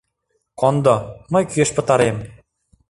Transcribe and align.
Кондо, 0.59 0.95
мый 1.31 1.43
кӱэшт 1.51 1.73
пытарем. 1.77 2.17